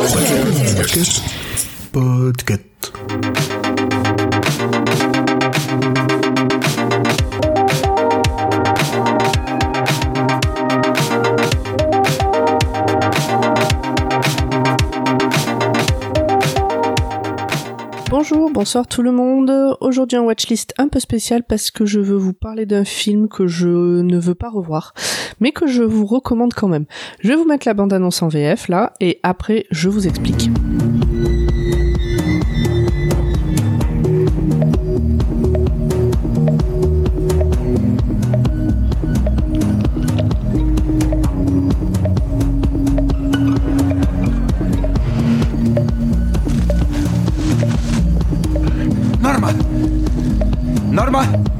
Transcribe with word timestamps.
Podcast. 0.00 1.20
Podcast. 1.92 2.69
Bonsoir 18.60 18.86
tout 18.86 19.00
le 19.00 19.10
monde. 19.10 19.50
Aujourd'hui 19.80 20.18
un 20.18 20.20
watchlist 20.20 20.74
un 20.76 20.88
peu 20.88 21.00
spécial 21.00 21.44
parce 21.44 21.70
que 21.70 21.86
je 21.86 21.98
veux 21.98 22.18
vous 22.18 22.34
parler 22.34 22.66
d'un 22.66 22.84
film 22.84 23.26
que 23.26 23.46
je 23.46 24.02
ne 24.02 24.18
veux 24.18 24.34
pas 24.34 24.50
revoir, 24.50 24.92
mais 25.40 25.50
que 25.50 25.66
je 25.66 25.82
vous 25.82 26.04
recommande 26.04 26.52
quand 26.52 26.68
même. 26.68 26.84
Je 27.20 27.28
vais 27.28 27.36
vous 27.36 27.46
mettre 27.46 27.66
la 27.66 27.72
bande-annonce 27.72 28.20
en 28.20 28.28
VF 28.28 28.68
là, 28.68 28.92
et 29.00 29.18
après 29.22 29.64
je 29.70 29.88
vous 29.88 30.06
explique. 30.06 30.50
Norma! 51.10 51.59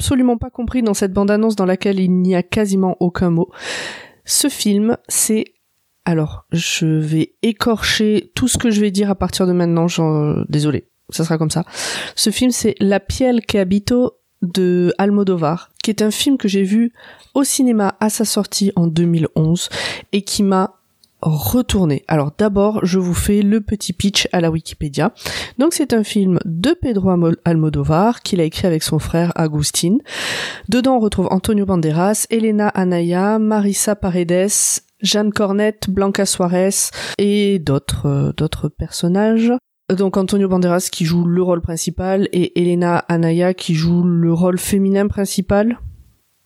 Absolument 0.00 0.38
pas 0.38 0.48
compris 0.48 0.82
dans 0.82 0.94
cette 0.94 1.12
bande-annonce 1.12 1.56
dans 1.56 1.66
laquelle 1.66 2.00
il 2.00 2.10
n'y 2.10 2.34
a 2.34 2.42
quasiment 2.42 2.96
aucun 3.00 3.28
mot, 3.28 3.50
ce 4.24 4.48
film, 4.48 4.96
c'est... 5.08 5.44
Alors, 6.06 6.46
je 6.52 6.86
vais 6.86 7.34
écorcher 7.42 8.32
tout 8.34 8.48
ce 8.48 8.56
que 8.56 8.70
je 8.70 8.80
vais 8.80 8.90
dire 8.90 9.10
à 9.10 9.14
partir 9.14 9.46
de 9.46 9.52
maintenant, 9.52 9.88
genre... 9.88 10.42
désolé, 10.48 10.88
ça 11.10 11.24
sera 11.24 11.36
comme 11.36 11.50
ça. 11.50 11.64
Ce 12.16 12.30
film, 12.30 12.50
c'est 12.50 12.76
La 12.80 12.98
piel 12.98 13.44
que 13.44 13.58
habito 13.58 14.14
de 14.40 14.94
Almodovar, 14.96 15.70
qui 15.82 15.90
est 15.90 16.00
un 16.00 16.10
film 16.10 16.38
que 16.38 16.48
j'ai 16.48 16.62
vu 16.62 16.94
au 17.34 17.44
cinéma 17.44 17.94
à 18.00 18.08
sa 18.08 18.24
sortie 18.24 18.72
en 18.76 18.86
2011 18.86 19.68
et 20.12 20.22
qui 20.22 20.42
m'a 20.42 20.79
retourné. 21.22 22.04
Alors 22.08 22.32
d'abord, 22.36 22.80
je 22.84 22.98
vous 22.98 23.14
fais 23.14 23.42
le 23.42 23.60
petit 23.60 23.92
pitch 23.92 24.28
à 24.32 24.40
la 24.40 24.50
Wikipédia. 24.50 25.12
Donc 25.58 25.74
c'est 25.74 25.92
un 25.92 26.04
film 26.04 26.38
de 26.44 26.74
Pedro 26.80 27.10
Almodovar 27.44 28.22
qu'il 28.22 28.40
a 28.40 28.44
écrit 28.44 28.66
avec 28.66 28.82
son 28.82 28.98
frère 28.98 29.32
Agustin. 29.34 29.98
Dedans, 30.68 30.96
on 30.96 31.00
retrouve 31.00 31.28
Antonio 31.30 31.66
Banderas, 31.66 32.26
Elena 32.30 32.68
Anaya, 32.68 33.38
Marisa 33.38 33.96
Paredes, 33.96 34.82
Jeanne 35.02 35.32
Cornette, 35.32 35.88
Blanca 35.88 36.26
Suarez 36.26 36.90
et 37.18 37.58
d'autres 37.58 38.06
euh, 38.06 38.32
d'autres 38.36 38.68
personnages. 38.68 39.52
Donc 39.90 40.16
Antonio 40.16 40.48
Banderas 40.48 40.88
qui 40.92 41.04
joue 41.04 41.24
le 41.24 41.42
rôle 41.42 41.62
principal 41.62 42.28
et 42.32 42.60
Elena 42.60 42.98
Anaya 43.08 43.54
qui 43.54 43.74
joue 43.74 44.04
le 44.04 44.32
rôle 44.32 44.58
féminin 44.58 45.08
principal. 45.08 45.78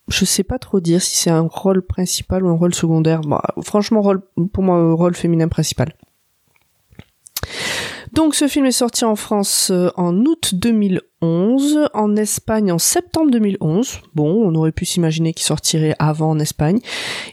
Je 0.07 0.23
sais 0.23 0.43
pas 0.43 0.59
trop 0.59 0.79
dire 0.79 1.01
si 1.01 1.15
c'est 1.15 1.31
un 1.31 1.47
rôle 1.49 1.81
principal 1.81 2.45
ou 2.45 2.49
un 2.49 2.55
rôle 2.55 2.75
secondaire. 2.75 3.21
Bon, 3.21 3.39
franchement, 3.63 4.01
rôle, 4.01 4.21
pour 4.53 4.63
moi, 4.63 4.77
euh, 4.77 4.93
rôle 4.93 5.15
féminin 5.15 5.47
principal. 5.47 5.93
Donc 8.15 8.33
ce 8.33 8.47
film 8.47 8.65
est 8.65 8.71
sorti 8.71 9.03
en 9.03 9.17
France 9.17 9.71
euh, 9.71 9.89
en 9.97 10.15
août 10.25 10.55
2011, 10.55 11.89
en 11.93 12.15
Espagne 12.15 12.71
en 12.71 12.77
septembre 12.77 13.29
2011. 13.29 13.99
Bon, 14.13 14.47
on 14.47 14.55
aurait 14.55 14.71
pu 14.71 14.85
s'imaginer 14.85 15.33
qu'il 15.33 15.45
sortirait 15.45 15.95
avant 15.99 16.29
en 16.29 16.39
Espagne. 16.39 16.79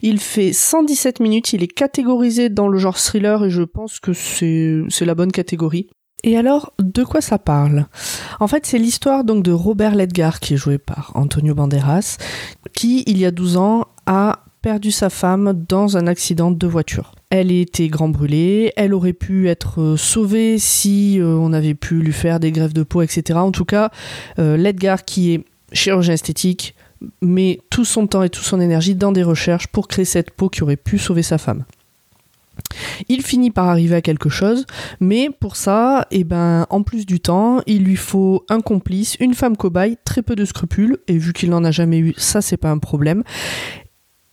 Il 0.03 0.19
fait 0.19 0.53
117 0.53 1.21
minutes, 1.21 1.53
il 1.53 1.63
est 1.63 1.73
catégorisé 1.73 2.49
dans 2.49 2.67
le 2.67 2.79
genre 2.79 2.99
thriller 2.99 3.45
et 3.45 3.51
je 3.51 3.63
pense 3.63 4.01
que 4.01 4.13
c'est 4.13 5.05
la 5.05 5.15
bonne 5.15 5.31
catégorie. 5.31 5.89
Et 6.25 6.37
alors, 6.37 6.73
de 6.79 7.03
quoi 7.03 7.21
ça 7.21 7.39
parle? 7.39 7.87
En 8.39 8.47
fait, 8.47 8.65
c'est 8.65 8.79
l'histoire 8.79 9.25
donc 9.25 9.43
de 9.43 9.51
Robert 9.51 9.97
Ledgar, 9.97 10.39
qui 10.39 10.55
est 10.55 10.57
joué 10.57 10.79
par 10.79 11.11
Antonio 11.15 11.55
Banderas, 11.55 12.19
qui, 12.75 13.03
il 13.07 13.19
y 13.19 13.27
a 13.27 13.33
12 13.33 13.57
ans, 13.57 13.87
a 14.07 14.45
perdu 14.63 14.93
sa 14.93 15.11
femme 15.11 15.65
dans 15.69 15.97
un 15.97 16.07
accident 16.07 16.53
de 16.53 16.67
voiture. 16.67 17.17
Elle 17.31 17.51
était 17.51 17.89
grand 17.89 18.09
brûlée, 18.09 18.73
elle 18.77 18.95
aurait 18.95 19.13
pu 19.13 19.49
être 19.49 19.81
euh, 19.81 19.97
sauvée 19.97 20.59
si 20.59 21.19
euh, 21.19 21.35
on 21.37 21.53
avait 21.53 21.75
pu 21.75 21.97
lui 21.97 22.13
faire 22.13 22.39
des 22.39 22.53
greffes 22.53 22.73
de 22.73 22.85
peau, 22.85 23.03
etc. 23.03 23.41
En 23.41 23.51
tout 23.51 23.65
cas, 23.65 23.91
euh, 24.39 24.57
Ledgar, 24.57 25.05
qui 25.05 25.33
est 25.33 25.45
chirurgien 25.73 26.15
esthétique, 26.15 26.77
met 27.21 27.61
tout 27.71 27.85
son 27.85 28.07
temps 28.07 28.23
et 28.23 28.31
toute 28.31 28.45
son 28.45 28.61
énergie 28.61 28.95
dans 28.95 29.11
des 29.11 29.25
recherches 29.25 29.67
pour 29.67 29.89
créer 29.89 30.05
cette 30.05 30.31
peau 30.31 30.49
qui 30.49 30.63
aurait 30.63 30.77
pu 30.77 30.99
sauver 30.99 31.25
sa 31.25 31.39
femme. 31.39 31.65
Il 33.09 33.23
finit 33.23 33.51
par 33.51 33.69
arriver 33.69 33.97
à 33.97 34.03
quelque 34.03 34.29
chose, 34.29 34.67
mais 35.01 35.31
pour 35.31 35.57
ça, 35.57 36.07
eh 36.11 36.25
ben, 36.25 36.67
en 36.71 36.83
plus 36.83 37.07
du 37.07 37.21
temps, 37.21 37.61
il 37.67 37.85
lui 37.85 37.97
faut 37.97 38.45
un 38.49 38.61
complice, 38.61 39.17
une 39.21 39.35
femme 39.35 39.57
cobaye, 39.57 39.97
très 40.05 40.23
peu 40.23 40.37
de 40.37 40.45
scrupules, 40.45 40.99
et 41.09 41.19
vu 41.19 41.33
qu'il 41.33 41.51
n'en 41.51 41.65
a 41.65 41.71
jamais 41.71 41.99
eu, 41.99 42.15
ça 42.17 42.41
c'est 42.41 42.57
pas 42.57 42.71
un 42.71 42.79
problème. 42.79 43.23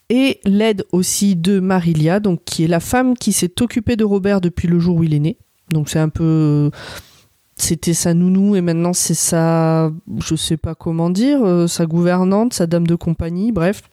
Et 0.09 0.39
l'aide 0.43 0.85
aussi 0.91 1.35
de 1.35 1.59
Marilia, 1.59 2.19
donc 2.19 2.43
qui 2.43 2.63
est 2.63 2.67
la 2.67 2.79
femme 2.79 3.15
qui 3.15 3.31
s'est 3.31 3.61
occupée 3.61 3.95
de 3.95 4.03
Robert 4.03 4.41
depuis 4.41 4.67
le 4.67 4.79
jour 4.79 4.97
où 4.97 5.03
il 5.03 5.13
est 5.13 5.19
né. 5.19 5.37
Donc 5.71 5.89
c'est 5.89 5.99
un 5.99 6.09
peu 6.09 6.71
c'était 7.55 7.93
sa 7.93 8.13
nounou 8.13 8.55
et 8.55 8.61
maintenant 8.61 8.93
c'est 8.93 9.13
sa 9.13 9.91
je 10.25 10.35
sais 10.35 10.57
pas 10.57 10.75
comment 10.75 11.09
dire 11.09 11.43
euh, 11.43 11.67
sa 11.67 11.85
gouvernante 11.85 12.53
sa 12.53 12.67
dame 12.67 12.87
de 12.87 12.95
compagnie 12.95 13.51
bref 13.51 13.83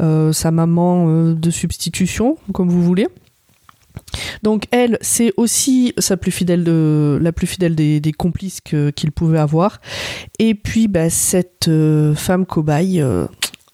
sa 0.00 0.50
maman 0.50 1.06
euh, 1.08 1.34
de 1.34 1.50
substitution 1.50 2.36
comme 2.52 2.68
vous 2.68 2.82
voulez. 2.82 3.08
Donc 4.42 4.64
elle 4.70 4.98
c'est 5.00 5.32
aussi 5.36 5.92
sa 5.98 6.16
plus 6.16 6.30
fidèle 6.30 6.64
de 6.64 7.18
la 7.20 7.32
plus 7.32 7.46
fidèle 7.46 7.74
des, 7.74 8.12
complices 8.16 8.60
qu'il 8.60 9.12
pouvait 9.12 9.38
avoir. 9.38 9.80
Et 10.38 10.54
puis 10.54 10.88
bah, 10.88 11.10
cette 11.10 11.68
euh, 11.68 12.14
femme 12.14 12.46
cobaye 12.46 13.00
euh, 13.00 13.26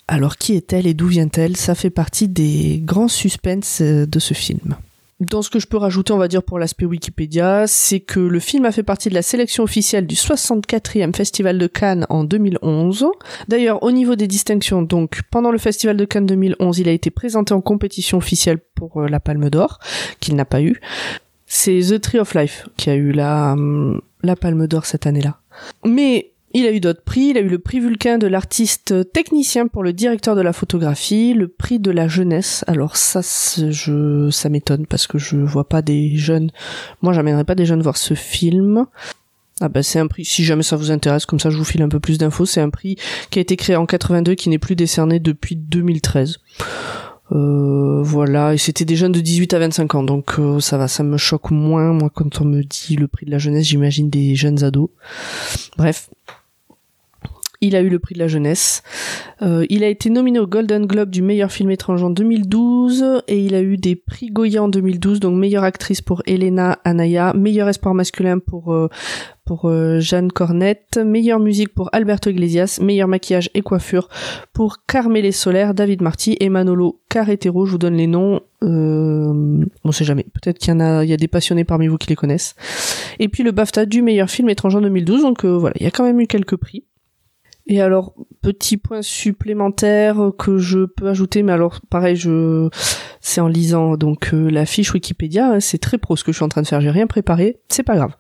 alors 0.08 0.36
qui 0.36 0.54
est-elle 0.54 0.86
et 0.86 0.94
d'où 0.94 1.06
vient-elle 1.06 1.56
ça 1.56 1.74
fait 1.74 1.90
partie 1.90 2.28
des 2.28 2.80
grands 2.82 3.08
suspens 3.08 3.80
euh, 3.80 4.06
de 4.06 4.18
ce 4.18 4.34
film 4.34 4.76
dans 5.20 5.42
ce 5.42 5.50
que 5.50 5.58
je 5.58 5.66
peux 5.66 5.76
rajouter, 5.76 6.12
on 6.12 6.18
va 6.18 6.28
dire 6.28 6.42
pour 6.42 6.58
l'aspect 6.58 6.86
Wikipédia, 6.86 7.66
c'est 7.66 8.00
que 8.00 8.20
le 8.20 8.40
film 8.40 8.64
a 8.64 8.72
fait 8.72 8.82
partie 8.82 9.08
de 9.08 9.14
la 9.14 9.22
sélection 9.22 9.62
officielle 9.62 10.06
du 10.06 10.16
64e 10.16 11.14
Festival 11.14 11.58
de 11.58 11.66
Cannes 11.66 12.06
en 12.08 12.24
2011. 12.24 13.06
D'ailleurs, 13.48 13.82
au 13.82 13.92
niveau 13.92 14.16
des 14.16 14.26
distinctions, 14.26 14.82
donc 14.82 15.22
pendant 15.30 15.52
le 15.52 15.58
Festival 15.58 15.96
de 15.96 16.04
Cannes 16.04 16.26
2011, 16.26 16.78
il 16.80 16.88
a 16.88 16.92
été 16.92 17.10
présenté 17.10 17.54
en 17.54 17.60
compétition 17.60 18.18
officielle 18.18 18.58
pour 18.74 19.02
euh, 19.02 19.08
la 19.08 19.20
Palme 19.20 19.50
d'Or, 19.50 19.78
qu'il 20.20 20.34
n'a 20.34 20.44
pas 20.44 20.62
eu. 20.62 20.80
C'est 21.46 21.80
The 21.80 22.00
Tree 22.00 22.18
of 22.18 22.34
Life 22.34 22.68
qui 22.76 22.90
a 22.90 22.94
eu 22.94 23.12
la, 23.12 23.52
hum, 23.52 24.00
la 24.22 24.34
Palme 24.34 24.66
d'Or 24.66 24.84
cette 24.84 25.06
année-là. 25.06 25.38
Mais 25.84 26.33
Il 26.54 26.66
a 26.66 26.72
eu 26.72 26.78
d'autres 26.80 27.02
prix. 27.02 27.30
Il 27.30 27.36
a 27.36 27.40
eu 27.40 27.48
le 27.48 27.58
prix 27.58 27.80
Vulcain 27.80 28.16
de 28.16 28.28
l'artiste 28.28 29.12
technicien 29.12 29.66
pour 29.66 29.82
le 29.82 29.92
directeur 29.92 30.36
de 30.36 30.40
la 30.40 30.52
photographie, 30.52 31.34
le 31.34 31.48
prix 31.48 31.80
de 31.80 31.90
la 31.90 32.06
jeunesse. 32.06 32.64
Alors 32.68 32.96
ça, 32.96 33.20
je, 33.22 34.30
ça 34.30 34.48
m'étonne 34.48 34.86
parce 34.86 35.08
que 35.08 35.18
je 35.18 35.36
vois 35.36 35.68
pas 35.68 35.82
des 35.82 36.16
jeunes. 36.16 36.50
Moi, 37.02 37.12
j'amènerai 37.12 37.44
pas 37.44 37.56
des 37.56 37.66
jeunes 37.66 37.82
voir 37.82 37.96
ce 37.96 38.14
film. 38.14 38.86
Ah 39.60 39.68
bah 39.68 39.84
c'est 39.84 40.00
un 40.00 40.08
prix, 40.08 40.24
si 40.24 40.44
jamais 40.44 40.64
ça 40.64 40.74
vous 40.74 40.90
intéresse, 40.90 41.26
comme 41.26 41.38
ça 41.38 41.48
je 41.48 41.56
vous 41.56 41.64
file 41.64 41.82
un 41.82 41.88
peu 41.88 42.00
plus 42.00 42.18
d'infos, 42.18 42.44
c'est 42.44 42.60
un 42.60 42.70
prix 42.70 42.96
qui 43.30 43.38
a 43.38 43.42
été 43.42 43.54
créé 43.56 43.76
en 43.76 43.86
82 43.86 44.34
qui 44.34 44.48
n'est 44.48 44.58
plus 44.58 44.74
décerné 44.74 45.20
depuis 45.20 45.54
2013. 45.54 46.38
Euh, 47.30 48.02
voilà, 48.02 48.52
et 48.52 48.58
c'était 48.58 48.84
des 48.84 48.96
jeunes 48.96 49.12
de 49.12 49.20
18 49.20 49.54
à 49.54 49.60
25 49.60 49.94
ans, 49.94 50.02
donc 50.02 50.40
euh, 50.40 50.58
ça 50.58 50.76
va, 50.76 50.88
ça 50.88 51.04
me 51.04 51.16
choque 51.16 51.52
moins, 51.52 51.92
moi 51.92 52.10
quand 52.12 52.40
on 52.40 52.44
me 52.44 52.62
dit 52.62 52.96
le 52.96 53.06
prix 53.06 53.26
de 53.26 53.30
la 53.30 53.38
jeunesse, 53.38 53.66
j'imagine 53.66 54.10
des 54.10 54.34
jeunes 54.34 54.64
ados. 54.64 54.90
Bref, 55.76 56.10
il 57.60 57.76
a 57.76 57.80
eu 57.80 57.88
le 57.88 57.98
prix 57.98 58.14
de 58.14 58.18
la 58.18 58.28
jeunesse. 58.28 58.82
Euh, 59.42 59.66
il 59.68 59.84
a 59.84 59.88
été 59.88 60.10
nominé 60.10 60.38
au 60.38 60.46
Golden 60.46 60.86
Globe 60.86 61.10
du 61.10 61.22
meilleur 61.22 61.50
film 61.50 61.70
étranger 61.70 62.04
en 62.04 62.10
2012 62.10 63.22
et 63.28 63.38
il 63.38 63.54
a 63.54 63.62
eu 63.62 63.76
des 63.76 63.96
prix 63.96 64.28
Goya 64.28 64.62
en 64.62 64.68
2012, 64.68 65.20
donc 65.20 65.36
meilleure 65.36 65.64
actrice 65.64 66.00
pour 66.00 66.22
Elena 66.26 66.78
Anaya, 66.84 67.32
meilleur 67.34 67.68
espoir 67.68 67.94
masculin 67.94 68.38
pour 68.38 68.72
euh, 68.72 68.88
pour 69.44 69.68
euh, 69.68 70.00
Jeanne 70.00 70.32
Cornette, 70.32 70.96
meilleure 70.96 71.38
musique 71.38 71.74
pour 71.74 71.90
Alberto 71.92 72.30
Iglesias, 72.30 72.78
meilleur 72.80 73.08
maquillage 73.08 73.50
et 73.52 73.60
coiffure 73.60 74.08
pour 74.54 74.84
Carmele 74.86 75.32
Solaire, 75.32 75.74
David 75.74 76.00
Marty 76.00 76.36
et 76.40 76.48
Manolo 76.48 77.00
Carretero. 77.10 77.66
Je 77.66 77.72
vous 77.72 77.78
donne 77.78 77.96
les 77.96 78.06
noms. 78.06 78.40
Euh, 78.62 79.64
on 79.84 79.92
sait 79.92 80.04
jamais. 80.04 80.24
Peut-être 80.32 80.58
qu'il 80.58 80.72
y 80.72 80.76
en 80.76 80.80
a, 80.80 81.04
il 81.04 81.10
y 81.10 81.12
a 81.12 81.18
des 81.18 81.28
passionnés 81.28 81.64
parmi 81.64 81.88
vous 81.88 81.98
qui 81.98 82.08
les 82.08 82.16
connaissent. 82.16 82.54
Et 83.18 83.28
puis 83.28 83.42
le 83.42 83.52
BAFTA 83.52 83.84
du 83.84 84.00
meilleur 84.00 84.30
film 84.30 84.48
étranger 84.48 84.78
en 84.78 84.82
2012. 84.82 85.22
Donc 85.22 85.44
voilà, 85.44 85.74
il 85.78 85.84
y 85.84 85.86
a 85.86 85.90
quand 85.90 86.04
même 86.04 86.20
eu 86.20 86.26
quelques 86.26 86.56
prix. 86.56 86.84
Et 87.66 87.80
alors, 87.80 88.14
petit 88.42 88.76
point 88.76 89.00
supplémentaire 89.00 90.32
que 90.38 90.58
je 90.58 90.84
peux 90.84 91.08
ajouter, 91.08 91.42
mais 91.42 91.52
alors 91.52 91.80
pareil, 91.88 92.14
je 92.14 92.68
c'est 93.20 93.40
en 93.40 93.48
lisant 93.48 93.96
donc 93.96 94.30
la 94.32 94.66
fiche 94.66 94.92
Wikipédia, 94.92 95.52
hein, 95.52 95.60
c'est 95.60 95.78
très 95.78 95.96
pro 95.96 96.14
ce 96.14 96.24
que 96.24 96.32
je 96.32 96.36
suis 96.36 96.44
en 96.44 96.50
train 96.50 96.60
de 96.60 96.66
faire, 96.66 96.82
j'ai 96.82 96.90
rien 96.90 97.06
préparé, 97.06 97.60
c'est 97.68 97.82
pas 97.82 97.96
grave. 97.96 98.12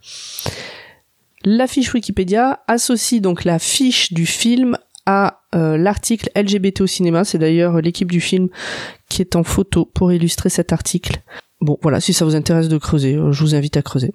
La 1.44 1.66
fiche 1.66 1.92
Wikipédia 1.92 2.60
associe 2.68 3.20
donc 3.20 3.44
la 3.44 3.58
fiche 3.58 4.14
du 4.14 4.24
film 4.24 4.78
à 5.04 5.42
euh, 5.54 5.76
l'article 5.76 6.30
LGBT 6.34 6.80
au 6.80 6.86
cinéma. 6.86 7.24
C'est 7.24 7.36
d'ailleurs 7.36 7.82
l'équipe 7.82 8.10
du 8.10 8.20
film 8.20 8.48
qui 9.10 9.20
est 9.20 9.36
en 9.36 9.44
photo 9.44 9.84
pour 9.84 10.10
illustrer 10.10 10.48
cet 10.48 10.72
article. 10.72 11.22
Bon, 11.60 11.78
voilà, 11.82 12.00
si 12.00 12.14
ça 12.14 12.24
vous 12.24 12.34
intéresse 12.34 12.68
de 12.68 12.78
creuser, 12.78 13.14
je 13.14 13.40
vous 13.40 13.54
invite 13.54 13.76
à 13.76 13.82
creuser. 13.82 14.12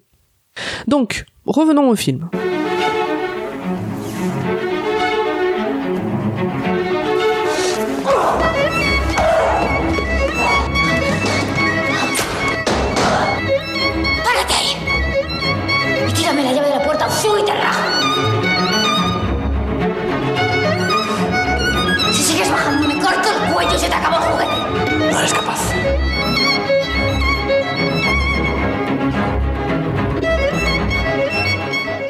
Donc, 0.87 1.25
revenons 1.45 1.89
au 1.89 1.95
film. 1.95 2.29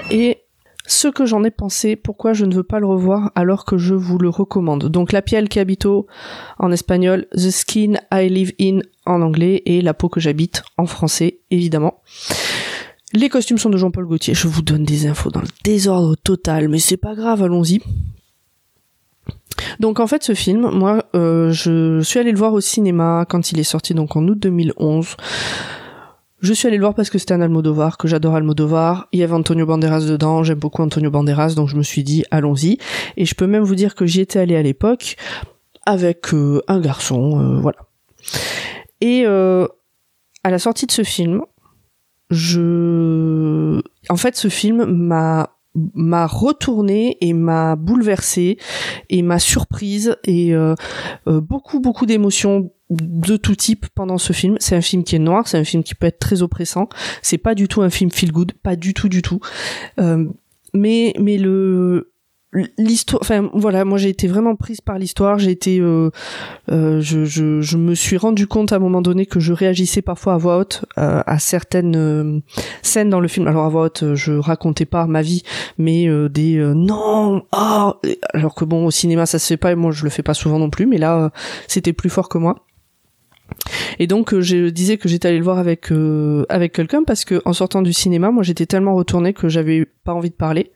Et 0.09 0.39
ce 0.89 1.07
que 1.07 1.25
j'en 1.25 1.43
ai 1.43 1.51
pensé, 1.51 1.95
pourquoi 1.95 2.33
je 2.33 2.45
ne 2.45 2.55
veux 2.55 2.63
pas 2.63 2.79
le 2.79 2.87
revoir 2.87 3.31
alors 3.35 3.63
que 3.63 3.77
je 3.77 3.93
vous 3.93 4.17
le 4.17 4.27
recommande. 4.29 4.85
Donc 4.85 5.11
la 5.11 5.21
piel 5.21 5.47
qui 5.47 5.59
habito 5.59 6.07
en 6.57 6.71
espagnol, 6.71 7.27
The 7.35 7.51
Skin 7.51 7.93
I 8.11 8.27
Live 8.27 8.53
In 8.59 8.79
en 9.05 9.21
anglais 9.21 9.61
et 9.65 9.81
La 9.81 9.93
peau 9.93 10.09
que 10.09 10.19
j'habite 10.19 10.63
en 10.77 10.87
français, 10.87 11.41
évidemment. 11.51 12.01
Les 13.13 13.29
costumes 13.29 13.59
sont 13.59 13.69
de 13.69 13.77
Jean-Paul 13.77 14.05
Gaultier. 14.05 14.33
Je 14.33 14.47
vous 14.47 14.63
donne 14.63 14.83
des 14.83 15.05
infos 15.05 15.29
dans 15.29 15.41
le 15.41 15.47
désordre 15.63 16.15
total, 16.15 16.69
mais 16.69 16.79
c'est 16.79 16.97
pas 16.97 17.13
grave, 17.13 17.43
allons-y. 17.43 17.81
Donc 19.79 19.99
en 19.99 20.07
fait 20.07 20.23
ce 20.23 20.33
film, 20.33 20.69
moi 20.71 21.05
euh, 21.15 21.51
je 21.51 22.01
suis 22.01 22.19
allée 22.19 22.31
le 22.31 22.37
voir 22.37 22.53
au 22.53 22.61
cinéma 22.61 23.25
quand 23.29 23.51
il 23.51 23.59
est 23.59 23.63
sorti 23.63 23.93
donc 23.93 24.15
en 24.15 24.27
août 24.27 24.39
2011. 24.39 25.15
Je 26.41 26.53
suis 26.53 26.67
allée 26.67 26.77
le 26.77 26.83
voir 26.83 26.93
parce 26.93 27.09
que 27.09 27.17
c'était 27.17 27.33
un 27.33 27.41
Almodovar, 27.41 27.97
que 27.97 28.07
j'adore 28.07 28.35
Almodovar. 28.35 29.07
Il 29.11 29.19
y 29.19 29.23
avait 29.23 29.33
Antonio 29.33 29.65
Banderas 29.65 30.05
dedans, 30.05 30.43
j'aime 30.43 30.59
beaucoup 30.59 30.81
Antonio 30.81 31.11
Banderas, 31.11 31.53
donc 31.55 31.67
je 31.67 31.75
me 31.75 31.83
suis 31.83 32.03
dit 32.03 32.23
allons-y. 32.31 32.77
Et 33.17 33.25
je 33.25 33.35
peux 33.35 33.47
même 33.47 33.63
vous 33.63 33.75
dire 33.75 33.93
que 33.93 34.05
j'y 34.05 34.21
étais 34.21 34.39
allée 34.39 34.55
à 34.55 34.61
l'époque 34.61 35.17
avec 35.85 36.33
euh, 36.33 36.61
un 36.67 36.79
garçon, 36.79 37.39
euh, 37.39 37.59
voilà. 37.59 37.79
Et 39.01 39.23
euh, 39.25 39.67
à 40.43 40.49
la 40.49 40.59
sortie 40.59 40.85
de 40.85 40.91
ce 40.91 41.03
film, 41.03 41.41
je, 42.29 43.81
en 44.09 44.15
fait, 44.15 44.35
ce 44.35 44.47
film 44.47 44.85
m'a 44.85 45.55
m'a 45.93 46.25
retourné 46.25 47.17
et 47.21 47.31
m'a 47.31 47.75
bouleversé 47.75 48.57
et 49.09 49.21
m'a 49.21 49.39
surprise 49.39 50.17
et 50.25 50.51
beaucoup 51.27 51.79
beaucoup 51.79 52.07
d'émotions 52.07 52.71
de 52.89 53.37
tout 53.37 53.55
type 53.55 53.87
pendant 53.95 54.17
ce 54.17 54.33
film. 54.33 54.57
C'est 54.59 54.75
un 54.75 54.81
film 54.81 55.03
qui 55.03 55.15
est 55.15 55.19
noir, 55.19 55.47
c'est 55.47 55.57
un 55.57 55.63
film 55.63 55.83
qui 55.83 55.95
peut 55.95 56.07
être 56.07 56.19
très 56.19 56.41
oppressant. 56.41 56.89
C'est 57.21 57.37
pas 57.37 57.55
du 57.55 57.67
tout 57.67 57.81
un 57.81 57.89
film 57.89 58.11
feel 58.11 58.31
good, 58.31 58.53
pas 58.63 58.75
du 58.75 58.93
tout, 58.93 59.09
du 59.09 59.21
tout. 59.21 59.39
Euh, 59.99 60.25
mais 60.73 61.13
mais 61.19 61.37
le 61.37 62.11
l'histoire 62.79 63.21
enfin 63.21 63.47
voilà 63.53 63.85
moi 63.85 63.99
j'ai 63.99 64.09
été 64.09 64.27
vraiment 64.27 64.55
prise 64.55 64.81
par 64.81 64.97
l'histoire 64.97 65.37
j'ai 65.37 65.51
été 65.51 65.79
euh, 65.79 66.09
euh, 66.71 66.99
je, 66.99 67.23
je, 67.23 67.61
je, 67.61 67.77
me 67.77 67.93
suis 67.93 68.17
rendu 68.17 68.47
compte 68.47 68.71
à 68.73 68.77
un 68.77 68.79
moment 68.79 69.03
donné 69.03 69.27
que 69.27 69.39
je 69.39 69.53
réagissais 69.53 70.01
parfois 70.01 70.33
à 70.33 70.37
voix 70.37 70.57
haute 70.57 70.83
euh, 70.97 71.21
à 71.27 71.37
certaines 71.37 71.95
euh, 71.95 72.39
scènes 72.81 73.11
dans 73.11 73.19
le 73.19 73.27
film 73.27 73.47
alors 73.47 73.65
à 73.65 73.69
voix 73.69 73.83
haute 73.83 74.15
je 74.15 74.33
racontais 74.33 74.85
pas 74.85 75.05
ma 75.05 75.21
vie 75.21 75.43
mais 75.77 76.07
euh, 76.07 76.27
des 76.27 76.57
non 76.57 77.43
oh 77.55 77.93
alors 78.33 78.55
que 78.55 78.65
bon 78.65 78.87
au 78.87 78.91
cinéma 78.91 79.27
ça 79.27 79.37
se 79.37 79.45
fait 79.45 79.57
pas 79.57 79.71
et 79.71 79.75
moi 79.75 79.91
je 79.91 80.03
le 80.03 80.09
fais 80.09 80.23
pas 80.23 80.33
souvent 80.33 80.57
non 80.57 80.71
plus 80.71 80.87
mais 80.87 80.97
là 80.97 81.31
c'était 81.67 81.93
plus 81.93 82.09
fort 82.09 82.29
que 82.29 82.39
moi 82.39 82.55
et 83.99 84.07
donc 84.07 84.33
euh, 84.33 84.41
je 84.41 84.69
disais 84.69 84.97
que 84.97 85.09
j'étais 85.09 85.27
allé 85.27 85.37
le 85.37 85.43
voir 85.43 85.59
avec 85.59 85.91
euh, 85.91 86.45
avec 86.49 86.73
quelqu'un 86.73 87.03
parce 87.03 87.25
que 87.25 87.41
en 87.45 87.53
sortant 87.53 87.81
du 87.81 87.93
cinéma, 87.93 88.31
moi 88.31 88.43
j'étais 88.43 88.65
tellement 88.65 88.95
retournée 88.95 89.33
que 89.33 89.49
j'avais 89.49 89.85
pas 90.03 90.13
envie 90.13 90.29
de 90.29 90.35
parler. 90.35 90.71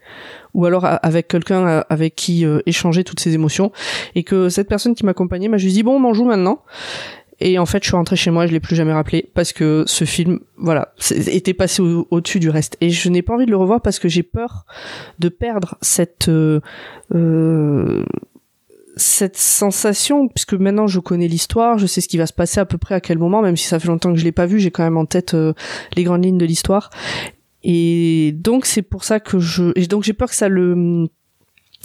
Ou 0.53 0.65
alors 0.65 0.85
avec 0.85 1.27
quelqu'un 1.29 1.67
euh, 1.67 1.81
avec 1.89 2.15
qui 2.15 2.45
échanger 2.65 3.03
toutes 3.03 3.19
ces 3.19 3.33
émotions. 3.33 3.71
Et 4.15 4.23
que 4.23 4.49
cette 4.49 4.67
personne 4.67 4.93
qui 4.93 5.05
m'accompagnait 5.05 5.47
m'a 5.47 5.57
juste 5.57 5.75
dit 5.75 5.83
bon 5.83 6.03
on 6.03 6.13
joue 6.13 6.25
maintenant. 6.25 6.61
Et 7.39 7.57
en 7.57 7.65
fait 7.65 7.81
je 7.83 7.89
suis 7.89 7.95
rentrée 7.95 8.15
chez 8.15 8.29
moi 8.29 8.45
je 8.45 8.51
l'ai 8.51 8.59
plus 8.59 8.75
jamais 8.75 8.93
rappelé 8.93 9.29
parce 9.33 9.53
que 9.53 9.83
ce 9.87 10.05
film 10.05 10.39
voilà 10.57 10.93
était 11.09 11.53
passé 11.53 11.81
au-dessus 11.81 12.39
du 12.39 12.49
reste. 12.49 12.77
Et 12.81 12.89
je 12.89 13.09
n'ai 13.09 13.21
pas 13.21 13.33
envie 13.33 13.45
de 13.45 13.51
le 13.51 13.57
revoir 13.57 13.81
parce 13.81 13.99
que 13.99 14.09
j'ai 14.09 14.23
peur 14.23 14.65
de 15.19 15.29
perdre 15.29 15.77
cette 15.81 16.29
euh, 16.29 16.59
cette 18.95 19.37
sensation, 19.37 20.27
puisque 20.27 20.53
maintenant 20.53 20.87
je 20.87 20.99
connais 20.99 21.27
l'histoire, 21.27 21.77
je 21.77 21.87
sais 21.87 22.01
ce 22.01 22.07
qui 22.07 22.17
va 22.17 22.27
se 22.27 22.33
passer 22.33 22.59
à 22.59 22.65
peu 22.65 22.77
près 22.77 22.95
à 22.95 23.01
quel 23.01 23.17
moment, 23.17 23.41
même 23.41 23.57
si 23.57 23.67
ça 23.67 23.79
fait 23.79 23.87
longtemps 23.87 24.13
que 24.13 24.19
je 24.19 24.23
l'ai 24.23 24.31
pas 24.31 24.45
vu, 24.45 24.59
j'ai 24.59 24.71
quand 24.71 24.83
même 24.83 24.97
en 24.97 25.05
tête 25.05 25.33
euh, 25.33 25.53
les 25.95 26.03
grandes 26.03 26.23
lignes 26.23 26.37
de 26.37 26.45
l'histoire. 26.45 26.89
Et 27.63 28.33
donc 28.33 28.65
c'est 28.65 28.81
pour 28.81 29.03
ça 29.03 29.19
que 29.19 29.39
je, 29.39 29.71
et 29.75 29.87
donc 29.87 30.03
j'ai 30.03 30.13
peur 30.13 30.29
que 30.29 30.35
ça 30.35 30.49
le, 30.49 31.07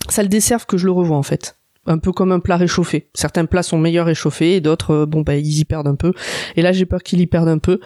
ça 0.08 0.22
le 0.22 0.28
desserve 0.28 0.66
que 0.66 0.76
je 0.76 0.86
le 0.86 0.92
revois 0.92 1.16
en 1.16 1.22
fait. 1.22 1.56
Un 1.86 1.98
peu 1.98 2.12
comme 2.12 2.32
un 2.32 2.40
plat 2.40 2.58
réchauffé. 2.58 3.08
Certains 3.14 3.46
plats 3.46 3.62
sont 3.62 3.78
meilleurs 3.78 4.06
réchauffés 4.06 4.56
et 4.56 4.60
d'autres, 4.60 4.90
euh, 4.90 5.06
bon 5.06 5.22
bah 5.22 5.36
ils 5.36 5.60
y 5.60 5.64
perdent 5.64 5.88
un 5.88 5.94
peu. 5.94 6.12
Et 6.56 6.62
là 6.62 6.72
j'ai 6.72 6.84
peur 6.84 7.02
qu'il 7.02 7.20
y 7.20 7.26
perde 7.26 7.48
un 7.48 7.58
peu. 7.58 7.80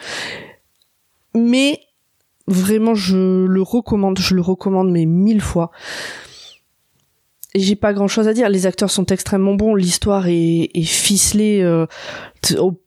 Mais 1.37 1.79
vraiment 2.49 2.95
je 2.95 3.47
le 3.47 3.63
recommande, 3.63 4.19
je 4.19 4.35
le 4.35 4.41
recommande 4.41 4.91
mais 4.91 5.07
mille 5.07 5.41
fois 5.41 5.71
j'ai 7.55 7.77
pas 7.77 7.93
grand 7.93 8.09
chose 8.09 8.29
à 8.29 8.33
dire. 8.33 8.49
Les 8.49 8.67
acteurs 8.67 8.91
sont 8.91 9.07
extrêmement 9.07 9.55
bons, 9.55 9.75
l'histoire 9.75 10.27
est, 10.29 10.71
est 10.75 10.83
ficelée 10.83 11.61
euh, 11.63 11.87
au 12.59 12.81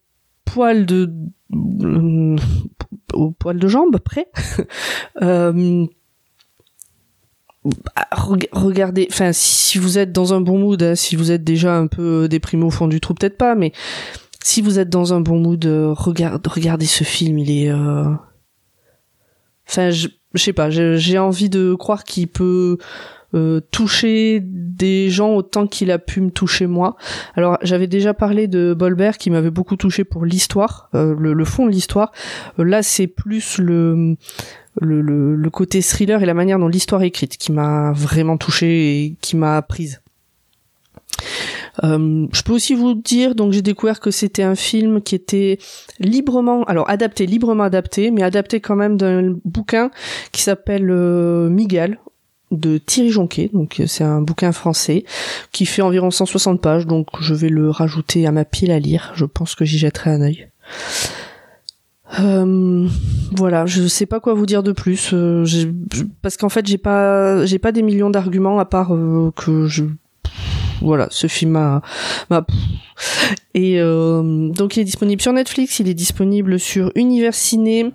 poil 0.46 0.86
de 0.86 1.12
euh, 1.54 2.36
au 3.14 3.32
poil 3.32 3.60
de 3.60 3.68
jambe 3.68 3.98
près. 4.00 4.28
euh, 5.22 5.86
regardez, 8.52 9.08
enfin 9.12 9.32
si 9.34 9.78
vous 9.80 9.98
êtes 9.98 10.12
dans 10.12 10.34
un 10.34 10.42
bon 10.42 10.60
mood, 10.60 10.82
hein, 10.82 10.96
si 10.96 11.16
vous 11.16 11.32
êtes 11.32 11.44
déjà 11.44 11.76
un 11.76 11.88
peu 11.88 12.28
déprimé 12.28 12.64
au 12.64 12.70
fond 12.70 12.88
du 12.88 13.00
trou, 13.00 13.14
peut-être 13.14 13.38
pas, 13.38 13.56
mais 13.56 13.72
si 14.44 14.62
vous 14.62 14.78
êtes 14.80 14.90
dans 14.90 15.14
un 15.14 15.22
bon 15.22 15.40
mood, 15.40 15.66
euh, 15.66 15.94
regardez 15.94 16.86
ce 16.86 17.04
film, 17.04 17.40
il 17.40 17.52
est, 17.52 17.72
enfin 19.68 19.90
je, 19.90 20.10
je 20.34 20.44
sais 20.44 20.54
pas, 20.54 20.70
j'ai 20.70 21.18
envie 21.18 21.50
de 21.50 21.74
croire 21.74 22.04
qu'il 22.04 22.28
peut 22.28 22.78
euh, 23.36 23.60
toucher 23.72 24.42
des 24.44 25.10
gens 25.10 25.34
autant 25.36 25.68
qu'il 25.68 25.92
a 25.92 26.00
pu 26.00 26.22
me 26.22 26.32
toucher 26.32 26.68
moi. 26.68 26.96
Alors 27.36 27.58
j'avais 27.62 27.88
déjà 27.88 28.14
parlé 28.14 28.48
de 28.48 28.74
Bolbert 28.74 29.18
qui 29.18 29.30
m'avait 29.30 29.52
beaucoup 29.52 29.76
touché 29.76 30.04
pour 30.04 30.26
l'histoire, 30.26 30.90
euh, 30.96 31.16
le, 31.18 31.46
fond 31.46 31.66
de 31.66 31.72
l'histoire. 31.72 32.12
là 32.58 32.82
c'est 32.82 33.08
plus 33.08 33.58
le, 33.58 34.16
côté 35.52 35.82
thriller 35.82 36.24
et 36.24 36.26
la 36.26 36.34
manière 36.34 36.60
dont 36.60 36.68
l'histoire 36.68 37.04
est 37.04 37.08
écrite 37.08 37.38
qui 37.38 37.52
m'a 37.52 37.92
vraiment 37.94 38.38
touché 38.38 39.04
et 39.04 39.16
qui 39.22 39.36
m'a 39.36 39.62
prise. 39.62 40.02
Euh, 41.84 42.28
je 42.32 42.42
peux 42.42 42.54
aussi 42.54 42.74
vous 42.74 42.94
dire, 42.94 43.36
donc 43.36 43.52
j'ai 43.52 43.62
découvert 43.62 44.00
que 44.00 44.12
c'était 44.12 44.44
un 44.44 44.56
film 44.56 45.02
qui 45.02 45.16
était 45.16 45.58
librement, 46.00 46.64
alors 46.64 46.90
adapté, 46.90 47.26
librement 47.26 47.64
adapté, 47.64 48.12
mais 48.12 48.24
adapté 48.24 48.60
quand 48.62 48.76
même 48.76 48.98
d'un 48.98 49.36
bouquin 49.44 49.92
qui 50.32 50.42
s'appelle 50.42 50.90
euh, 50.90 51.50
Miguel 51.50 52.00
de 52.52 52.78
Thierry 52.78 53.10
Jonquet, 53.10 53.50
donc 53.54 53.82
c'est 53.88 54.04
un 54.04 54.22
bouquin 54.22 54.52
français 54.52 55.04
qui 55.52 55.66
fait 55.66 55.82
environ 55.82 56.12
160 56.12 56.62
pages, 56.62 56.86
donc 56.86 57.08
je 57.20 57.34
vais 57.34 57.50
le 57.50 57.70
rajouter 57.70 58.28
à 58.28 58.32
ma 58.32 58.46
pile 58.46 58.72
à 58.72 58.80
lire. 58.80 59.12
Je 59.16 59.26
pense 59.26 59.56
que 59.56 59.66
j'y 59.66 59.78
jetterai 59.78 60.12
un 60.12 60.22
œil. 60.22 60.48
Euh, 62.20 62.88
voilà, 63.36 63.66
je 63.66 63.88
sais 63.88 64.06
pas 64.06 64.20
quoi 64.20 64.34
vous 64.36 64.46
dire 64.46 64.64
de 64.64 64.72
plus, 64.72 65.10
euh, 65.14 65.44
parce 66.22 66.38
qu'en 66.38 66.50
fait 66.50 66.66
j'ai 66.68 66.78
pas 66.78 67.44
pas 67.62 67.72
des 67.72 67.82
millions 67.82 68.12
d'arguments 68.12 68.60
à 68.60 68.66
part 68.66 68.94
que 69.36 69.66
je 69.66 69.86
voilà, 70.82 71.08
ce 71.10 71.28
film 71.28 71.52
m'a, 71.52 71.82
et 73.54 73.80
euh, 73.80 74.50
donc 74.50 74.76
il 74.76 74.82
est 74.82 74.86
disponible 74.86 75.22
sur 75.22 75.34
Netflix, 75.34 75.80
il 75.80 75.88
est 75.88 75.94
disponible 75.94 76.60
sur 76.60 76.92
Univers 76.96 77.34
Ciné, 77.34 77.92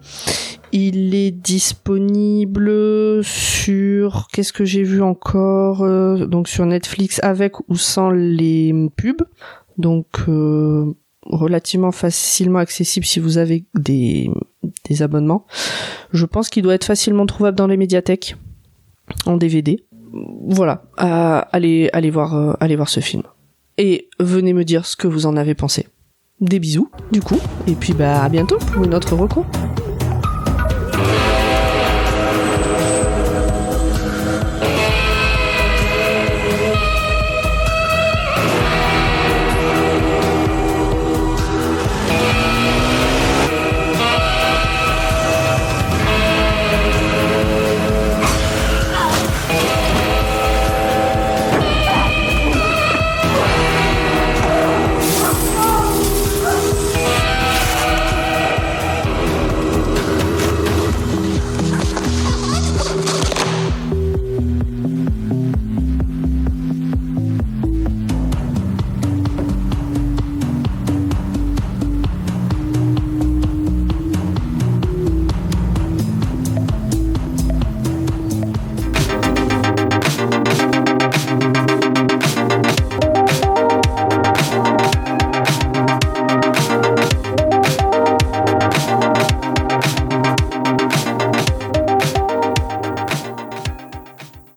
il 0.73 1.15
est 1.15 1.31
disponible 1.31 2.71
sur 3.25 4.29
qu'est-ce 4.33 4.53
que 4.53 4.65
j'ai 4.65 4.83
vu 4.83 5.03
encore 5.03 5.83
euh, 5.83 6.27
donc 6.27 6.49
sur 6.49 6.67
Netflix 6.67 7.21
avec 7.23 7.69
ou 7.69 7.77
sans 7.77 8.11
les 8.11 8.73
pubs, 8.97 9.23
donc 9.79 10.07
euh, 10.29 10.93
relativement 11.27 11.93
facilement 11.93 12.59
accessible 12.59 13.07
si 13.07 13.21
vous 13.21 13.39
avez 13.39 13.65
des 13.75 14.31
des 14.89 15.03
abonnements. 15.03 15.47
Je 16.13 16.27
pense 16.27 16.49
qu'il 16.49 16.63
doit 16.63 16.75
être 16.75 16.85
facilement 16.85 17.27
trouvable 17.27 17.57
dans 17.57 17.67
les 17.67 17.77
médiathèques 17.77 18.37
en 19.27 19.37
DVD 19.37 19.85
voilà, 20.13 20.83
allez, 20.97 21.91
allez 21.93 22.11
voir, 22.11 22.35
euh, 22.35 22.53
allez 22.61 22.77
voir 22.77 22.89
ce 22.89 23.01
film. 23.01 23.23
Et 23.79 24.09
venez 24.19 24.53
me 24.53 24.65
dire 24.65 24.87
ce 24.87 24.97
que 24.97 25.09
vous 25.09 25.27
en 25.27 25.37
avez 25.37 25.55
pensé. 25.55 25.89
Des 26.41 26.59
bisous, 26.59 26.91
du 27.13 27.21
coup, 27.21 27.39
et 27.67 27.75
puis 27.75 27.93
bah 27.93 28.23
à 28.23 28.29
bientôt 28.29 28.59
pour 28.59 28.85
une 28.85 28.95
autre 28.95 29.15
recours. 29.15 29.47
Yeah. 31.03 31.30